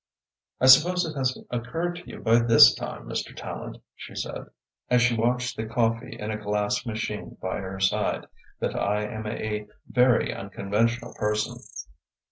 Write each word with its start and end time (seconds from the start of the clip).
"I 0.59 0.65
suppose 0.65 1.05
it 1.05 1.15
has 1.15 1.37
occurred 1.51 1.97
to 1.97 2.07
you 2.09 2.21
by 2.21 2.39
this 2.39 2.73
time, 2.73 3.03
Mr. 3.05 3.35
Tallente," 3.37 3.81
she 3.95 4.15
said, 4.15 4.47
as 4.89 4.99
she 4.99 5.15
watched 5.15 5.55
the 5.55 5.67
coffee 5.67 6.17
in 6.19 6.31
a 6.31 6.41
glass 6.41 6.87
machine 6.87 7.37
by 7.39 7.57
her 7.59 7.79
side, 7.79 8.25
"that 8.59 8.75
I 8.75 9.03
am 9.03 9.27
a 9.27 9.67
very 9.87 10.33
unconventional 10.33 11.13
person." 11.19 11.57